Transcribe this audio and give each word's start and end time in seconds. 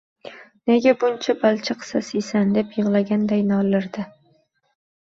“Nega 0.71 0.93
buncha 1.03 1.35
balchiq 1.45 1.87
sasiysan” 1.91 2.57
deb 2.59 2.75
yig’laguday 2.79 3.47
nolirdi. 3.55 4.09